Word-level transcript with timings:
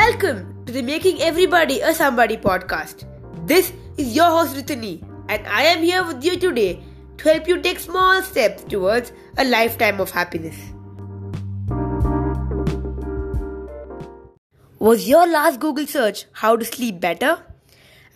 Welcome 0.00 0.64
to 0.64 0.72
the 0.72 0.80
Making 0.80 1.20
Everybody 1.20 1.80
a 1.82 1.92
Somebody 1.92 2.36
podcast. 2.38 3.02
This 3.46 3.70
is 3.98 4.14
your 4.16 4.28
host 4.34 4.56
Ritani, 4.56 4.92
and 5.28 5.46
I 5.46 5.64
am 5.70 5.82
here 5.82 6.02
with 6.02 6.24
you 6.24 6.38
today 6.38 6.82
to 7.18 7.28
help 7.28 7.46
you 7.46 7.60
take 7.60 7.78
small 7.78 8.22
steps 8.22 8.64
towards 8.64 9.12
a 9.36 9.44
lifetime 9.44 10.00
of 10.00 10.10
happiness. 10.10 10.56
Was 14.78 15.06
your 15.06 15.26
last 15.26 15.60
Google 15.60 15.86
search 15.86 16.24
how 16.32 16.56
to 16.56 16.64
sleep 16.64 16.98
better? 16.98 17.38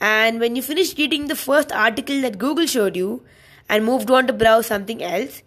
And 0.00 0.40
when 0.40 0.56
you 0.56 0.62
finished 0.62 0.96
reading 0.96 1.26
the 1.26 1.36
first 1.36 1.70
article 1.70 2.22
that 2.22 2.38
Google 2.38 2.66
showed 2.66 2.96
you 2.96 3.24
and 3.68 3.84
moved 3.84 4.10
on 4.10 4.26
to 4.28 4.32
browse 4.32 4.66
something 4.68 5.02
else, 5.02 5.42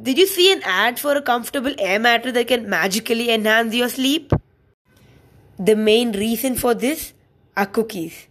did 0.00 0.16
you 0.16 0.26
see 0.26 0.50
an 0.54 0.62
ad 0.64 0.98
for 0.98 1.14
a 1.14 1.20
comfortable 1.20 1.74
air 1.78 1.98
mattress 1.98 2.32
that 2.32 2.48
can 2.48 2.66
magically 2.70 3.30
enhance 3.30 3.74
your 3.74 3.90
sleep? 3.90 4.32
The 5.64 5.76
main 5.76 6.10
reason 6.10 6.56
for 6.56 6.74
this 6.74 7.12
are 7.56 7.66
cookies. 7.66 8.26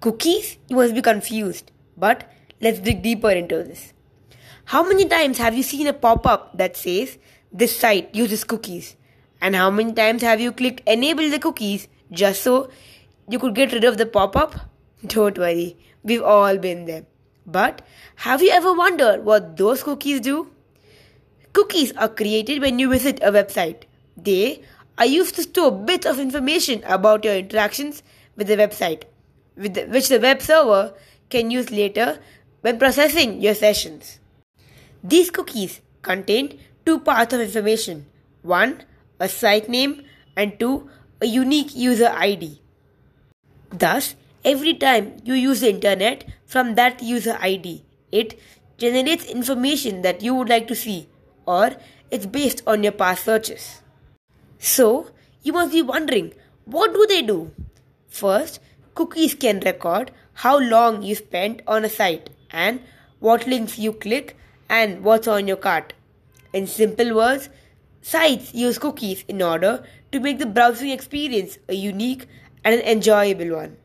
Cookies? 0.00 0.56
You 0.66 0.74
must 0.74 0.92
be 0.92 1.02
confused. 1.02 1.70
But 1.96 2.28
let's 2.60 2.80
dig 2.80 3.00
deeper 3.00 3.30
into 3.30 3.62
this. 3.62 3.92
How 4.64 4.82
many 4.82 5.04
times 5.04 5.38
have 5.38 5.54
you 5.54 5.62
seen 5.62 5.86
a 5.86 5.92
pop 5.92 6.26
up 6.26 6.58
that 6.58 6.76
says, 6.76 7.16
This 7.52 7.78
site 7.78 8.12
uses 8.12 8.42
cookies? 8.42 8.96
And 9.40 9.54
how 9.54 9.70
many 9.70 9.92
times 9.92 10.22
have 10.22 10.40
you 10.40 10.50
clicked 10.50 10.82
enable 10.88 11.30
the 11.30 11.38
cookies 11.38 11.86
just 12.10 12.42
so 12.42 12.70
you 13.28 13.38
could 13.38 13.54
get 13.54 13.72
rid 13.72 13.84
of 13.84 13.96
the 13.96 14.06
pop 14.06 14.34
up? 14.34 14.56
Don't 15.06 15.38
worry, 15.38 15.76
we've 16.02 16.24
all 16.24 16.58
been 16.58 16.86
there. 16.86 17.06
But 17.46 17.82
have 18.16 18.42
you 18.42 18.50
ever 18.50 18.72
wondered 18.72 19.24
what 19.24 19.56
those 19.56 19.84
cookies 19.84 20.20
do? 20.20 20.50
Cookies 21.52 21.92
are 21.92 22.08
created 22.08 22.60
when 22.60 22.80
you 22.80 22.90
visit 22.90 23.22
a 23.22 23.30
website. 23.30 23.84
They 24.16 24.64
are 24.98 25.06
used 25.06 25.36
to 25.36 25.42
store 25.42 25.70
bits 25.70 26.06
of 26.06 26.18
information 26.18 26.82
about 26.84 27.24
your 27.24 27.36
interactions 27.36 28.02
with 28.36 28.48
the 28.48 28.56
website, 28.56 29.04
with 29.56 29.76
which 29.88 30.08
the 30.08 30.20
web 30.20 30.42
server 30.42 30.92
can 31.30 31.50
use 31.50 31.70
later 31.70 32.18
when 32.62 32.78
processing 32.78 33.40
your 33.40 33.54
sessions. 33.54 34.18
These 35.02 35.30
cookies 35.30 35.80
contain 36.02 36.58
two 36.84 36.98
parts 36.98 37.32
of 37.32 37.40
information. 37.40 38.06
One, 38.42 38.82
a 39.20 39.28
site 39.28 39.68
name, 39.68 40.04
and 40.36 40.58
two, 40.58 40.90
a 41.20 41.26
unique 41.26 41.74
user 41.74 42.08
ID. 42.08 42.60
Thus, 43.70 44.16
every 44.44 44.74
time 44.74 45.16
you 45.24 45.34
use 45.34 45.60
the 45.60 45.70
internet 45.70 46.24
from 46.46 46.74
that 46.74 47.02
user 47.02 47.36
ID, 47.40 47.84
it 48.10 48.38
generates 48.78 49.26
information 49.26 50.02
that 50.02 50.22
you 50.22 50.34
would 50.34 50.48
like 50.48 50.66
to 50.68 50.74
see, 50.74 51.08
or 51.46 51.76
it's 52.10 52.26
based 52.26 52.62
on 52.66 52.82
your 52.82 52.92
past 52.92 53.24
searches. 53.24 53.82
So, 54.58 55.10
you 55.42 55.52
must 55.52 55.72
be 55.72 55.82
wondering 55.82 56.32
what 56.64 56.92
do 56.92 57.06
they 57.08 57.22
do? 57.22 57.50
First, 58.08 58.60
cookies 58.94 59.34
can 59.34 59.60
record 59.60 60.10
how 60.34 60.58
long 60.58 61.02
you 61.02 61.14
spent 61.14 61.62
on 61.66 61.84
a 61.84 61.88
site 61.88 62.30
and 62.50 62.80
what 63.20 63.46
links 63.46 63.78
you 63.78 63.92
click 63.92 64.36
and 64.68 65.02
what's 65.02 65.28
on 65.28 65.48
your 65.48 65.56
cart. 65.56 65.92
In 66.52 66.66
simple 66.66 67.14
words, 67.14 67.48
Sites 68.00 68.54
use 68.54 68.78
cookies 68.78 69.24
in 69.28 69.42
order 69.42 69.84
to 70.12 70.20
make 70.20 70.38
the 70.38 70.46
browsing 70.46 70.90
experience 70.90 71.58
a 71.68 71.74
unique 71.74 72.26
and 72.64 72.74
an 72.74 72.80
enjoyable 72.80 73.56
one. 73.56 73.76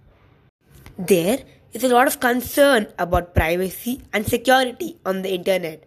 There 0.98 1.40
is 1.74 1.84
a 1.84 1.90
lot 1.90 2.08
of 2.08 2.20
concern 2.20 2.88
about 2.98 3.36
privacy 3.36 4.02
and 4.14 4.26
security 4.26 4.98
on 5.06 5.24
the 5.24 5.34
internet. 5.34 5.84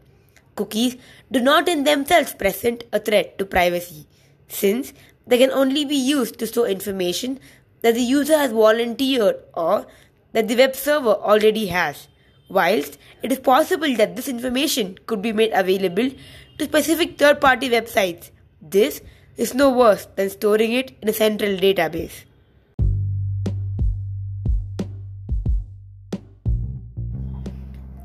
Cookies 0.55 0.97
do 1.31 1.41
not 1.41 1.69
in 1.69 1.85
themselves 1.85 2.35
present 2.35 2.85
a 2.93 2.99
threat 2.99 3.39
to 3.39 3.47
privacy, 3.47 4.07
since 4.49 4.93
they 5.27 5.39
can 5.39 5.51
only 5.51 5.85
be 5.85 5.97
used 5.97 6.39
to 6.39 6.47
store 6.47 6.69
information 6.69 7.41
that 7.83 7.95
the 7.95 8.03
user 8.03 8.37
has 8.37 8.53
volunteered 8.53 9.37
or 9.55 9.87
that 10.33 10.49
the 10.49 10.57
web 10.57 10.75
server 10.77 11.15
already 11.15 11.67
has. 11.67 12.09
Whilst 12.49 12.99
it 13.23 13.33
is 13.33 13.41
possible 13.41 13.95
that 13.97 14.15
this 14.15 14.29
information 14.29 14.99
could 15.07 15.21
be 15.21 15.33
made 15.33 15.53
available 15.53 16.11
to 16.59 16.65
specific 16.65 17.19
third 17.19 17.41
party 17.41 17.69
websites. 17.69 18.31
This 18.63 19.03
is 19.37 19.55
no 19.55 19.71
worse 19.71 20.07
than 20.17 20.31
storing 20.31 20.73
it 20.73 20.97
in 21.03 21.09
a 21.09 21.13
central 21.13 21.57
database. 21.57 22.25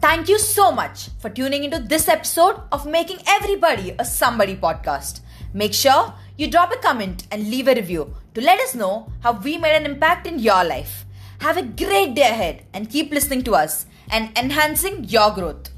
Thank 0.01 0.29
you 0.29 0.39
so 0.39 0.71
much 0.71 1.09
for 1.19 1.29
tuning 1.29 1.63
into 1.63 1.77
this 1.77 2.09
episode 2.09 2.59
of 2.71 2.85
Making 2.85 3.19
Everybody 3.27 3.95
a 3.97 4.03
Somebody 4.03 4.55
podcast. 4.55 5.21
Make 5.53 5.73
sure 5.73 6.13
you 6.41 6.49
drop 6.49 6.71
a 6.73 6.77
comment 6.77 7.27
and 7.29 7.51
leave 7.51 7.67
a 7.67 7.75
review 7.75 8.15
to 8.33 8.41
let 8.41 8.59
us 8.59 8.73
know 8.73 9.07
how 9.21 9.31
we 9.31 9.59
made 9.59 9.75
an 9.75 9.85
impact 9.85 10.25
in 10.25 10.39
your 10.39 10.63
life. 10.63 11.05
Have 11.39 11.57
a 11.57 11.61
great 11.61 12.15
day 12.15 12.23
ahead 12.23 12.63
and 12.73 12.89
keep 12.89 13.11
listening 13.11 13.43
to 13.43 13.53
us 13.53 13.85
and 14.09 14.35
enhancing 14.35 15.03
your 15.03 15.29
growth. 15.29 15.70